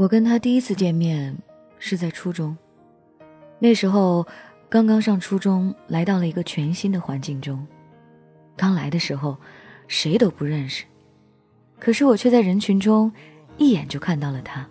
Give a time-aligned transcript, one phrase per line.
[0.00, 1.36] 我跟他第一次见面
[1.78, 2.56] 是在初中，
[3.58, 4.26] 那时候
[4.66, 7.66] 刚刚上初中，来到了一个全新的环境中。
[8.56, 9.36] 刚来的时候，
[9.88, 10.84] 谁都不认识，
[11.78, 13.12] 可是我却在人群中
[13.58, 14.66] 一眼就看到了他。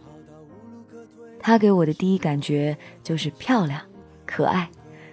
[1.39, 3.79] 他给我的第一感觉就是漂亮、
[4.25, 4.67] 可爱，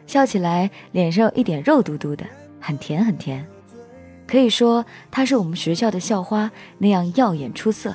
[0.07, 2.25] 笑起来脸上有一点肉嘟嘟的，
[2.59, 3.47] 很甜很甜，
[4.27, 7.95] 可以说他是我们学校的校花那样耀眼出色。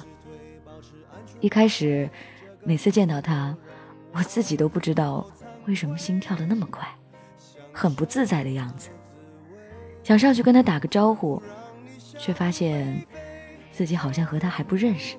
[1.41, 2.07] 一开始，
[2.63, 3.57] 每次见到他，
[4.13, 5.25] 我自己都不知道
[5.65, 6.87] 为什么心跳的那么快，
[7.73, 8.89] 很不自在的样子。
[10.03, 11.41] 想上去跟他打个招呼，
[12.15, 13.03] 却发现
[13.71, 15.17] 自己好像和他还不认识。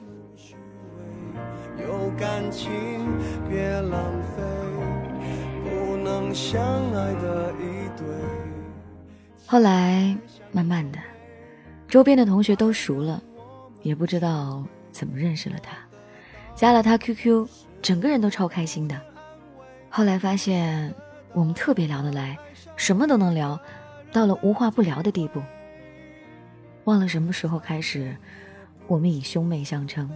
[9.45, 10.17] 后来，
[10.53, 11.01] 慢慢的，
[11.89, 13.21] 周边的同学都熟了，
[13.83, 15.77] 也不知道怎么认识了他。
[16.55, 17.49] 加了他 QQ，
[17.81, 19.01] 整个人都超开心的。
[19.91, 20.95] 后来发现
[21.33, 22.39] 我们特别聊得来，
[22.77, 23.59] 什么都能聊，
[24.13, 25.43] 到了无话不聊的地步。
[26.85, 28.17] 忘了什么时候开始，
[28.87, 30.11] 我们以兄妹相称。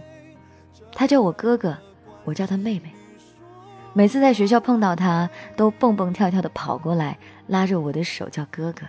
[0.93, 1.77] 他叫我哥哥，
[2.23, 2.91] 我叫他妹妹。
[3.93, 7.17] 每次在学校碰到他，都蹦蹦跳跳的跑过来，
[7.47, 8.85] 拉着我的手叫哥哥，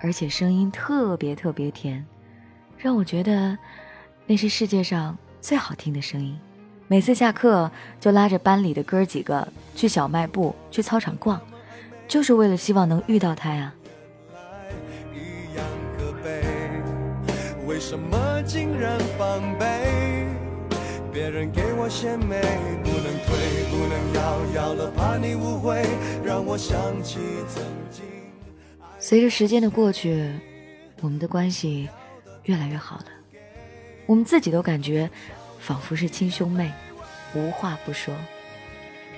[0.00, 2.04] 而且声音特别特别甜，
[2.78, 3.56] 让我觉得
[4.26, 6.38] 那是世界上最好听的声音。
[6.92, 11.40] 每次下课就拉着班里的哥几个去小卖部、去操场逛，
[12.06, 13.72] 就是为了希望能遇到他呀。
[28.98, 30.30] 随着时间的过去，
[31.00, 31.88] 我们的关系
[32.42, 33.06] 越来越好了，
[34.04, 35.08] 我们自己都感觉。
[35.62, 36.72] 仿佛是亲兄妹，
[37.34, 38.12] 无话不说。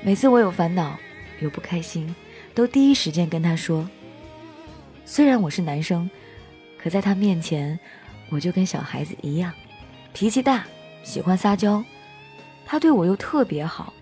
[0.02, 0.98] 每次我有烦恼、
[1.40, 2.14] 有不开心，
[2.54, 3.88] 都第一时间跟他说。
[5.06, 6.08] 虽然我是男生，
[6.78, 7.80] 可在他面前，
[8.28, 9.50] 我就跟小孩子一样，
[10.12, 10.66] 脾气大，
[11.02, 11.82] 喜欢撒娇。
[12.66, 13.94] 他对我又特别好，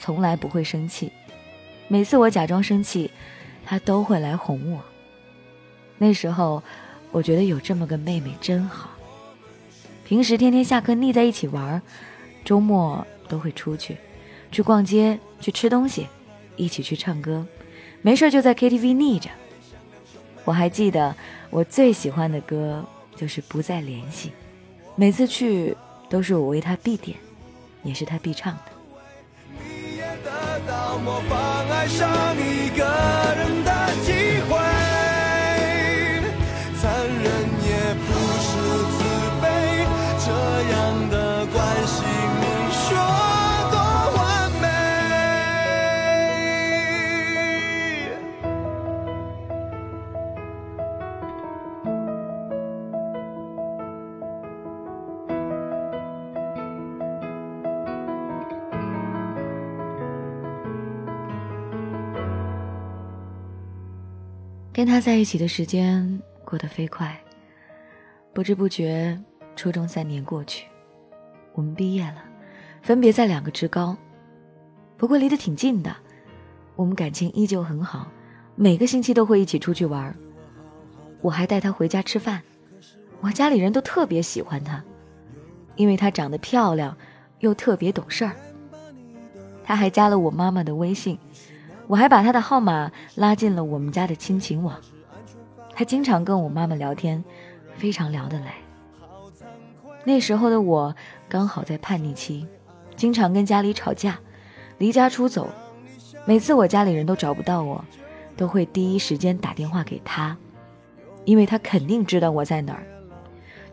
[0.00, 1.12] 从来不会生气。
[1.88, 3.10] 每次我假装生气，
[3.66, 4.82] 他都会来哄我。
[5.98, 6.62] 那时候，
[7.10, 8.91] 我觉得有这么个妹妹真好。
[10.12, 11.80] 平时天天下课腻在一起玩，
[12.44, 13.96] 周末都会出去，
[14.50, 16.06] 去逛街，去吃东西，
[16.54, 17.46] 一起去唱歌，
[18.02, 19.30] 没事就在 KTV 腻着。
[20.44, 21.16] 我还记得
[21.48, 22.84] 我最喜欢的歌
[23.16, 24.28] 就是《不再联系》，
[24.96, 25.74] 每次去
[26.10, 27.16] 都是我为他必点，
[27.82, 28.72] 也是他必唱的。
[64.74, 67.14] 跟他在一起的时间过得飞快，
[68.32, 69.20] 不知不觉，
[69.54, 70.66] 初中三年过去，
[71.52, 72.24] 我们毕业了，
[72.80, 73.94] 分别在两个职高，
[74.96, 75.94] 不过离得挺近的，
[76.74, 78.10] 我们感情依旧很好，
[78.54, 80.16] 每个星期都会一起出去玩，
[81.20, 82.42] 我还带他回家吃饭，
[83.20, 84.82] 我家里人都特别喜欢他，
[85.76, 86.96] 因为他长得漂亮，
[87.40, 88.34] 又特别懂事儿，
[89.62, 91.18] 他还加了我妈妈的微信。
[91.92, 94.80] 我还把他的号码拉进了我们家的亲情网，
[95.74, 97.22] 他经常跟我妈妈聊天，
[97.74, 98.54] 非常聊得来。
[100.02, 100.96] 那时候的我
[101.28, 102.46] 刚好在叛逆期，
[102.96, 104.18] 经常跟家里吵架，
[104.78, 105.50] 离家出走。
[106.24, 107.84] 每次我家里人都找不到我，
[108.38, 110.34] 都会第一时间打电话给他，
[111.26, 112.86] 因为他肯定知道我在哪儿，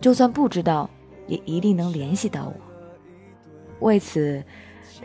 [0.01, 0.89] 就算不知道，
[1.25, 2.53] 也一定能联系到我。
[3.79, 4.43] 为此，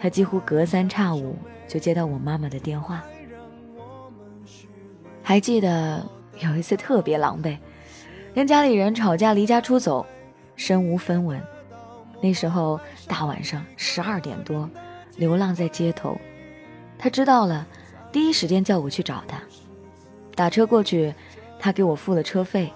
[0.01, 1.37] 他几乎隔三差五。
[1.67, 3.03] 就接到我妈妈的电话，
[5.23, 6.05] 还记得
[6.41, 7.59] 有一次特别狼狈，
[8.35, 10.07] 跟家里人吵架，离家出走，
[10.57, 11.41] 身无分文。
[12.23, 12.79] 那时候
[13.09, 14.69] 大晚上十二点多，
[15.17, 16.17] 流浪在街头。
[16.99, 17.67] 他知道了，
[18.13, 19.39] 第一时间叫我去找他。
[20.35, 21.15] 打车过去，
[21.59, 22.73] 他给我付了车费，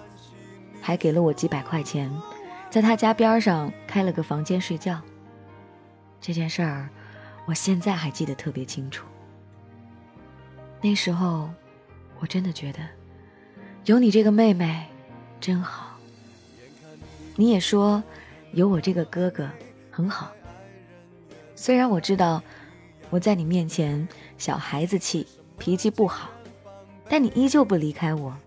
[0.81, 2.11] 还给了我几百块钱，
[2.69, 4.99] 在他家边上开了个房间睡觉。
[6.19, 6.89] 这件事儿。
[7.49, 9.07] 我现在还记得特别清楚。
[10.83, 11.49] 那时候，
[12.19, 12.77] 我真的觉得
[13.85, 14.85] 有你这个妹妹
[15.41, 15.97] 真好。
[17.35, 18.03] 你也说
[18.51, 19.49] 有我这个哥哥
[19.89, 20.31] 很好。
[21.55, 22.39] 虽然我知道
[23.09, 24.07] 我在你面前
[24.37, 25.25] 小孩子气，
[25.57, 26.29] 脾气不好，
[27.09, 28.37] 但你依旧不离开我。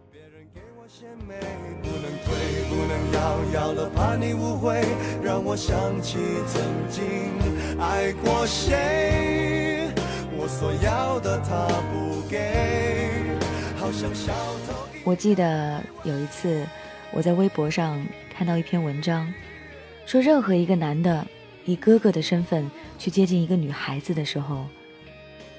[3.22, 4.84] 想要了怕你误会
[5.22, 5.56] 让我
[15.14, 16.66] 记得有一次，
[17.12, 19.32] 我在微博上看到一篇文章，
[20.04, 21.24] 说任何一个男的。
[21.64, 22.68] 以哥哥的身份
[22.98, 24.66] 去接近一个女孩子的时候，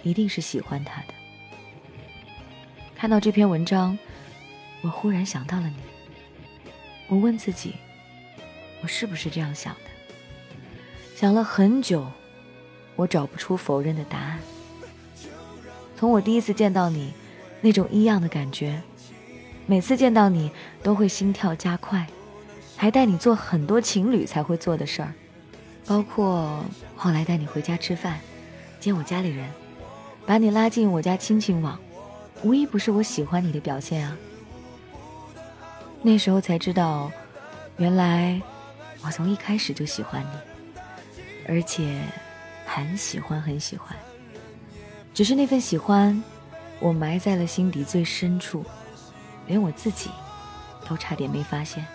[0.02, 1.14] 一定是喜欢她的。
[2.94, 3.98] 看到这篇文章，
[4.82, 5.93] 我忽然想到了你。
[7.08, 7.76] 我问自己，
[8.82, 9.80] 我是不是这样想的？
[11.16, 12.06] 想了很久，
[12.96, 14.40] 我找不出否认的答案。
[15.96, 17.14] 从我第一次见到你，
[17.62, 18.82] 那种异样的感觉，
[19.66, 20.52] 每次见到你
[20.82, 22.06] 都会心跳加快，
[22.76, 25.14] 还带你做很多情侣才会做的事儿。
[25.86, 26.64] 包括
[26.96, 28.20] 后来带你回家吃饭，
[28.80, 29.50] 见我家里人，
[30.26, 31.80] 把你拉进我家亲情网，
[32.44, 34.18] 无一不是我喜欢你的表现啊。
[36.06, 37.10] 那时候才知道，
[37.78, 38.40] 原来
[39.06, 40.82] 我从一开始就喜欢你，
[41.48, 42.02] 而且
[42.66, 43.96] 很喜欢很喜欢。
[45.14, 46.22] 只是那份喜欢，
[46.82, 48.66] 我埋在了心底最深处，
[49.48, 50.10] 连我自己
[50.86, 51.86] 都差点没发现。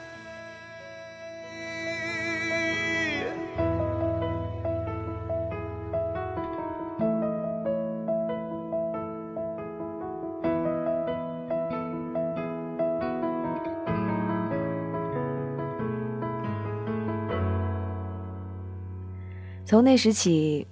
[19.79, 20.67] 从那时起，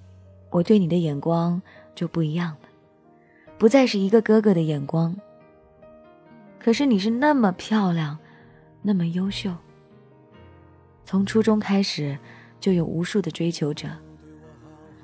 [0.49, 1.61] 我对你的眼光
[1.95, 2.67] 就不一样了，
[3.57, 5.15] 不再是一个哥哥的眼光。
[6.59, 8.19] 可是你是那么漂亮，
[8.81, 9.55] 那么优秀。
[11.05, 12.17] 从初中开始，
[12.59, 13.87] 就有无数的追求者，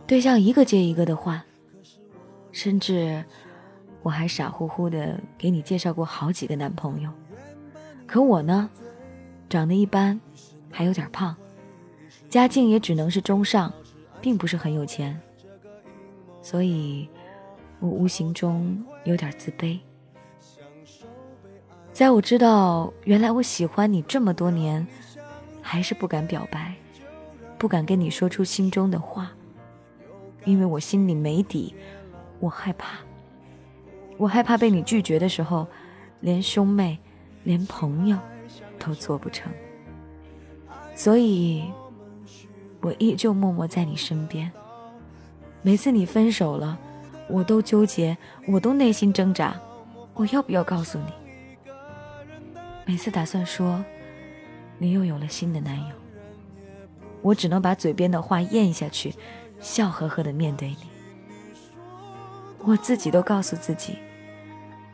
[0.06, 1.42] 对象一个接一个的换，
[2.52, 3.24] 甚至
[4.02, 7.10] 我还傻乎乎的给你介绍过好几个男朋友。
[8.06, 8.70] 可我呢，
[9.48, 10.20] 长得一般，
[10.70, 11.34] 还有点胖，
[12.30, 13.74] 家境也只能是中上。
[14.24, 15.20] 并不是很有钱，
[16.42, 17.10] 所以
[17.82, 19.78] 我无形中有点自卑。
[21.92, 24.88] 在我知道原来我喜欢你这么多年，
[25.62, 26.74] 还是不敢表白，
[27.58, 29.34] 不敢跟你说出心中的话，
[30.46, 31.76] 因为我心里没底，
[32.40, 33.00] 我害怕，
[34.18, 35.68] 我害怕被你拒绝的时候，
[36.22, 36.98] 连兄妹，
[37.44, 38.18] 连朋友
[38.80, 39.52] 都做不成，
[40.96, 41.66] 所以。
[42.84, 44.52] 我依旧默默在你身边。
[45.62, 46.78] 每次你分手了，
[47.30, 48.16] 我都纠结，
[48.46, 49.56] 我都内心挣扎，
[50.14, 51.72] 我要不要告诉你？
[52.86, 53.82] 每次打算说，
[54.78, 55.96] 你又有了新的男友，
[57.22, 59.16] 我只能把嘴边的话咽下去，
[59.62, 60.78] 笑呵呵的面对你。
[62.66, 63.98] 我自己都告诉自己，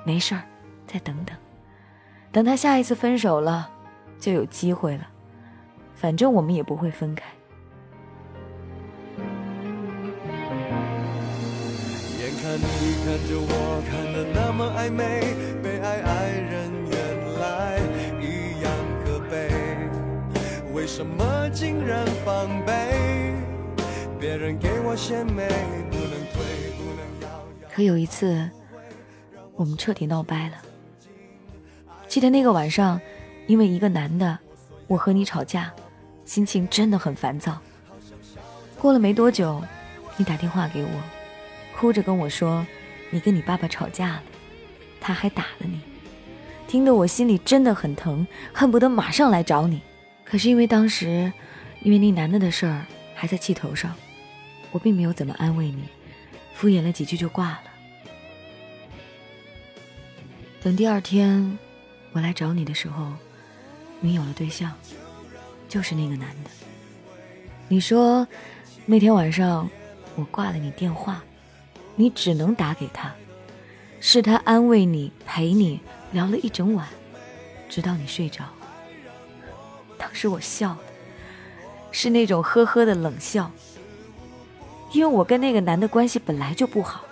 [0.06, 0.44] 没事儿，
[0.85, 1.35] 再等等，
[2.31, 3.71] 等他下一次分手了，
[4.19, 5.07] 就有机会了。
[5.95, 7.25] 反正我们也不会分开。
[13.09, 15.33] 看着我看的那么暧昧，
[15.63, 17.79] 被爱爱人原来
[18.21, 18.71] 一样
[19.03, 19.50] 可悲，
[20.75, 23.33] 为什么竟然防备？
[24.19, 25.47] 别人给我献媚，
[25.89, 27.44] 不能退，不能要。
[27.73, 28.47] 可有一次，
[29.56, 30.57] 我们彻底闹掰了。
[32.07, 33.01] 记得那个晚上，
[33.47, 34.37] 因为一个男的，
[34.85, 35.73] 我和你吵架，
[36.25, 37.57] 心情真的很烦躁。
[38.80, 39.59] 过了没多久，
[40.16, 40.89] 你打电话给我。
[41.75, 42.63] 哭着跟我说
[43.09, 44.23] ：“你跟你爸爸吵架了，
[44.99, 45.81] 他还打了你。”
[46.68, 49.81] 听得我心里真的很疼，恨不得马上来找你。
[50.23, 51.33] 可是因为当时，
[51.81, 52.85] 因为那男的的事儿
[53.16, 53.95] 还在气头上，
[54.71, 55.85] 我并没有怎么安慰你，
[56.54, 57.63] 敷衍了几句就挂了。
[60.61, 61.57] 等第二天
[62.11, 63.13] 我来找你的时候，
[63.99, 64.71] 你有了对象，
[65.68, 66.51] 就是那个男的。
[67.68, 68.28] 你说
[68.85, 69.68] 那天晚上
[70.16, 71.23] 我挂了你电话。
[71.99, 73.13] 你只能打给他，
[73.99, 75.81] 是他安慰你、陪你
[76.13, 76.87] 聊了一整晚，
[77.68, 78.45] 直到你睡着。
[79.97, 80.79] 当时我笑的，
[81.91, 83.51] 是那种呵呵的冷笑，
[84.94, 87.03] 因为我跟那个男的关系本来就不好，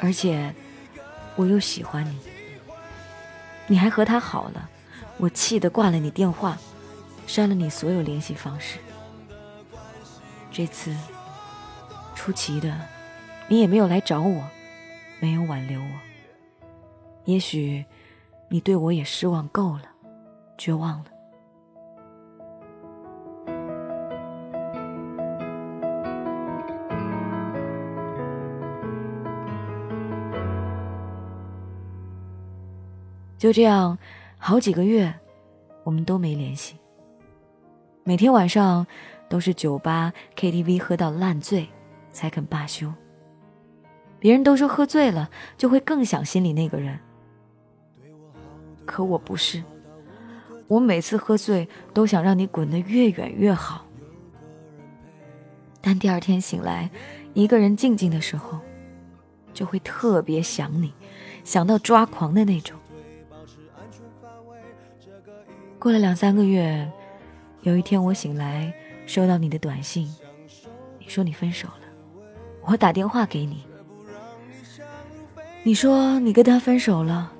[0.00, 0.54] 而且
[1.34, 2.18] 我又喜欢你，
[3.68, 4.68] 你还和他好了，
[5.16, 6.58] 我气得挂了你电话，
[7.26, 8.76] 删了你所有联系方式。
[10.52, 10.94] 这次
[12.14, 12.78] 出奇的。
[13.50, 14.44] 你也没有来找我
[15.18, 15.90] 没有挽留我。
[17.24, 17.84] 也许
[18.48, 19.90] 你对我也失望够了
[20.56, 21.06] 绝望了。
[33.36, 33.98] 就这样
[34.38, 35.12] 好几个月
[35.82, 36.76] 我们都没联系。
[38.04, 38.86] 每天晚上
[39.28, 41.68] 都是酒吧 ktv 喝到烂醉
[42.12, 42.94] 才肯罢休。
[44.20, 46.96] 别人都说喝醉了就会更想心里那个人，
[48.84, 49.62] 可我不是。
[50.68, 53.84] 我每次喝醉都想让你滚得越远越好，
[55.80, 56.88] 但第二天醒来，
[57.34, 58.60] 一个人静静的时候，
[59.52, 60.92] 就会特别想你，
[61.42, 62.78] 想到抓狂的那种。
[65.78, 66.88] 过了两三个月，
[67.62, 68.72] 有一天我醒来，
[69.06, 70.14] 收到你的短信，
[71.00, 71.80] 你说你分手了。
[72.62, 73.64] 我打电话给你，
[75.62, 77.32] 你说你跟他分手了。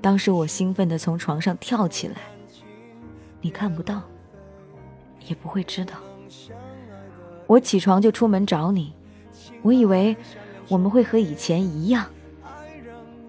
[0.00, 2.16] 当时我兴奋的从床上跳起来，
[3.40, 4.02] 你看不到，
[5.28, 5.94] 也不会知道。
[7.46, 8.92] 我起床就出门找你，
[9.62, 10.16] 我以为
[10.68, 12.04] 我们会和以前一样。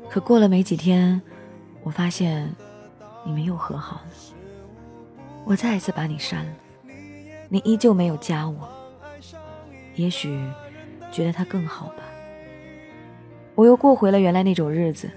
[0.09, 1.21] 可过了没几天，
[1.83, 2.51] 我发现
[3.23, 4.03] 你们又和好了。
[5.45, 6.51] 我再一次把你删了，
[7.50, 8.67] 你依旧没有加我。
[9.95, 10.38] 也许
[11.12, 12.03] 觉得他更好吧。
[13.55, 15.10] 我又过回了原来那种日子。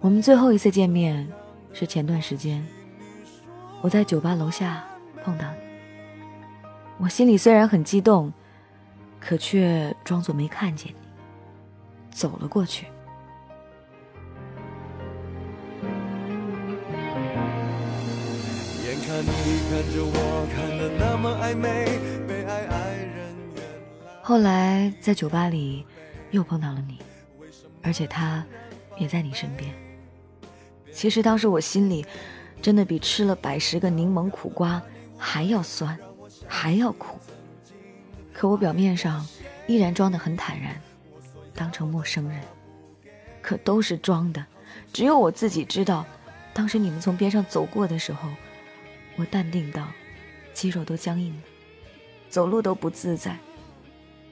[0.00, 1.26] 我们最后一次见面
[1.72, 2.64] 是前段时间，
[3.80, 4.84] 我在酒吧楼下
[5.24, 5.58] 碰到你。
[6.98, 8.32] 我心里虽然很激动，
[9.18, 10.96] 可却装作没看见你，
[12.10, 12.86] 走了过去。
[24.22, 25.84] 后来在酒吧里
[26.30, 26.98] 又碰到了你，
[27.82, 28.44] 而且他
[28.96, 29.74] 也在你身边。
[30.92, 32.04] 其实当时我心里
[32.60, 34.82] 真的比吃了百十个柠檬苦瓜
[35.16, 35.98] 还要酸，
[36.46, 37.18] 还要苦。
[38.32, 39.26] 可我表面上
[39.66, 40.80] 依然装得很坦然，
[41.54, 42.40] 当成陌生人。
[43.40, 44.44] 可都是装的，
[44.92, 46.04] 只有我自己知道，
[46.52, 48.28] 当时你们从边上走过的时候。
[49.16, 49.88] 我淡定到，
[50.52, 51.42] 肌肉都僵硬了，
[52.28, 53.36] 走路都不自在。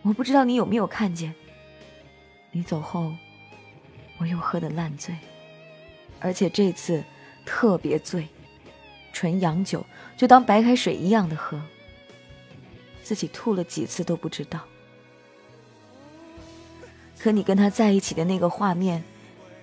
[0.02, 1.34] 我不知道你有没有看见。
[2.56, 3.14] 你走后，
[4.16, 5.14] 我又喝得烂醉，
[6.20, 7.04] 而且这次
[7.44, 8.26] 特别醉，
[9.12, 9.84] 纯洋酒
[10.16, 11.60] 就当白开水一样的喝，
[13.02, 14.60] 自己吐了几次都不知道。
[17.18, 19.04] 可你跟他在一起的那个画面，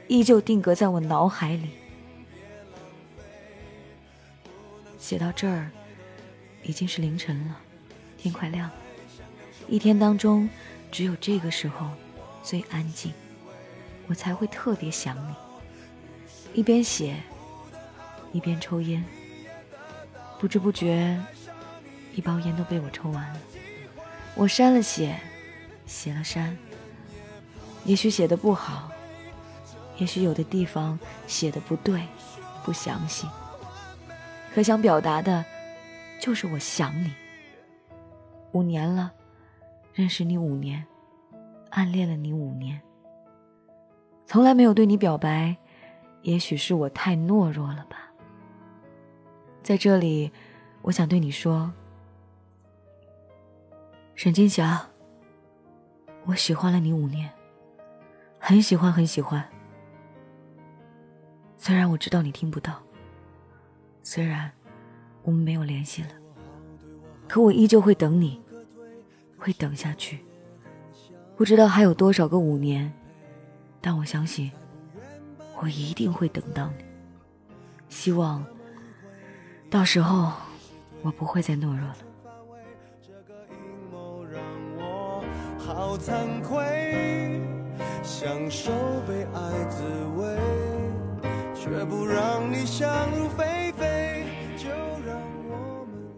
[0.07, 1.71] 依旧定格在我脑海里。
[4.99, 5.71] 写到这儿，
[6.61, 7.57] 已经是凌晨了，
[8.19, 8.75] 天快亮了。
[9.67, 10.47] 一天当中，
[10.91, 11.89] 只有这个时候
[12.43, 13.11] 最安静，
[14.07, 15.33] 我才会特别想你。
[16.53, 17.15] 一边写，
[18.31, 19.03] 一边抽烟，
[20.39, 21.17] 不知不觉，
[22.13, 23.39] 一包烟都被我抽完了。
[24.35, 25.19] 我删了写，
[25.85, 26.55] 写了删。
[27.85, 28.91] 也许写的不好，
[29.97, 32.01] 也许有的地方写的不对，
[32.63, 33.27] 不详细。
[34.53, 35.43] 可想表达的，
[36.21, 37.11] 就是我想你。
[38.51, 39.11] 五年了，
[39.93, 40.85] 认识你五年，
[41.73, 42.79] 暗恋了你五年，
[44.27, 45.57] 从来没有对你表白，
[46.21, 48.11] 也许是我太懦弱了吧。
[49.63, 50.31] 在这里，
[50.83, 51.73] 我想对你说，
[54.13, 54.87] 沈金霞，
[56.25, 57.27] 我喜欢了你五年，
[58.37, 59.43] 很喜欢，很喜欢。
[61.57, 62.79] 虽然我知道你听不到。
[64.03, 64.51] 虽然
[65.23, 66.09] 我们没有联系了，
[67.27, 68.39] 可我依旧会等你，
[69.39, 70.23] 会等下去。
[71.35, 72.91] 不知道还有多少个五年，
[73.81, 74.51] 但我相信，
[75.61, 76.85] 我一定会等到你。
[77.89, 78.45] 希望
[79.69, 80.31] 到时候
[81.01, 81.97] 我不会再懦弱了。
[85.57, 87.41] 好惭愧，
[88.03, 88.71] 享受
[89.07, 89.83] 被爱滋
[90.17, 90.37] 味，
[91.55, 93.73] 却不让你想入非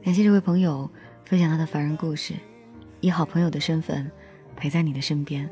[0.04, 0.88] 感谢这位朋友
[1.26, 2.36] 分享他的凡人故事，
[3.02, 4.12] 以好朋友的身份
[4.56, 5.50] 陪在你的身边。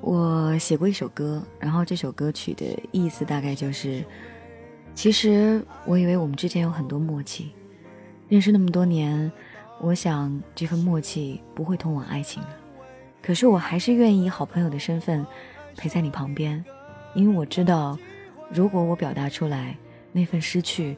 [0.00, 4.04] 我写过一首歌，然后这首歌曲的意思大概就是：
[4.94, 7.52] 其实我以为我们之间有很多默契，
[8.28, 9.30] 认识那么多年，
[9.80, 12.56] 我想这份默契不会通往爱情了。
[13.20, 15.26] 可是我还是愿意以好朋友的身份
[15.76, 16.64] 陪在你旁边，
[17.14, 17.98] 因为我知道，
[18.52, 19.76] 如果我表达出来，
[20.12, 20.96] 那份失去。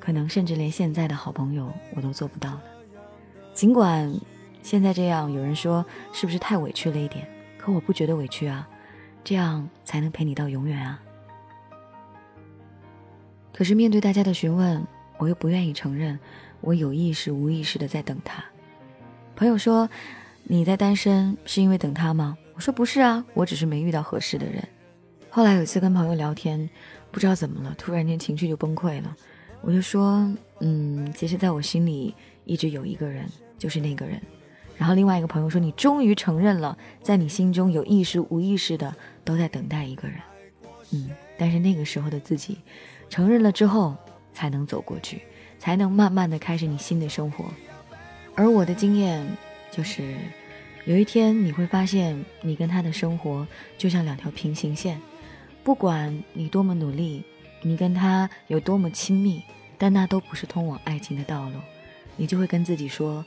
[0.00, 2.62] 可能甚至连现在的好朋友我都做不到了。
[3.54, 4.14] 尽管
[4.64, 7.28] 现在这样，有人说是不是太委屈了一点？
[7.58, 8.66] 可我不觉得委屈啊，
[9.22, 10.98] 这样才能陪你到永远啊。
[13.52, 14.82] 可是面对大家的询问，
[15.18, 16.18] 我又不愿意承认
[16.62, 18.42] 我有意识无意识的在等他。
[19.36, 19.86] 朋友说
[20.44, 22.38] 你在单身是因为等他吗？
[22.54, 24.66] 我说不是啊，我只是没遇到合适的人。
[25.28, 26.68] 后来有一次跟朋友聊天，
[27.10, 29.14] 不知道怎么了，突然间情绪就崩溃了。
[29.60, 30.26] 我就说，
[30.60, 33.26] 嗯，其实在我心里一直有一个人，
[33.58, 34.18] 就是那个人。
[34.84, 40.18] 然后另外一个朋友说，你终于承认了，在你心中有意识无意识的都在等待一个人。
[40.90, 42.58] 嗯，但是那个时候的自己，
[43.08, 43.96] 承认了之后
[44.34, 45.22] 才能走过去，
[45.58, 47.46] 才能慢慢的开始你新的生活。
[48.34, 49.26] 而我的经验
[49.70, 50.16] 就是，
[50.84, 53.48] 有一天你会发现，你跟他的生活
[53.78, 55.00] 就像两条平行线。
[55.62, 57.24] 不管你多么努力，
[57.62, 59.42] 你跟他有多么亲密，
[59.78, 61.54] 但那都不是通往爱情的道路。
[62.16, 63.24] 你就会跟自己说：“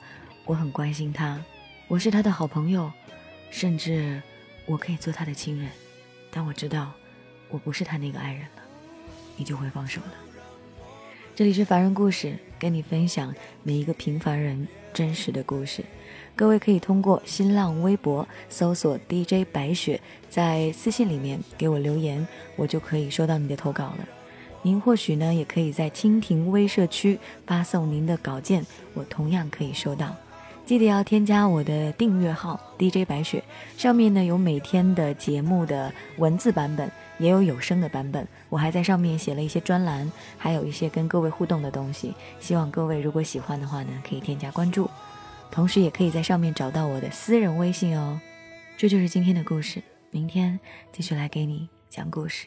[0.47, 1.43] 我很关心他，
[1.89, 2.89] 我是他的好朋友，
[3.51, 4.21] 甚至
[4.65, 5.69] 我可以做他的亲人。”
[6.31, 6.93] 但我知道，
[7.49, 8.61] 我不是他那个爱人了，
[9.35, 10.13] 你就会放手了。
[11.35, 15.83] 这里是凡人故事，跟你分享每一个平凡人真实的故事。
[16.33, 19.99] 各位可以通过新浪微博搜索 DJ 白雪，
[20.29, 22.25] 在私信里面给我留言，
[22.55, 24.07] 我就可以收到你的投稿了。
[24.61, 30.15] 您或许呢，也可以在蜻蜓微社区发送您的稿件，我同样可以收到。
[30.67, 33.41] 记得要添加我的订阅号 DJ 白雪，
[33.77, 38.27] 上面呢有每天的节目的文字版本，也有有声的版本。
[38.49, 42.13] 我还在上面写了一些专栏，还有一些跟各位互动的东西。
[42.41, 44.89] 希望各位如果喜欢的话呢，可以添加关注，
[45.49, 48.19] 同时也可以在上面找到我的私人微信哦。
[48.75, 49.81] 这就是今天的故事，
[50.11, 50.59] 明天
[50.91, 52.45] 继续来给你讲故事。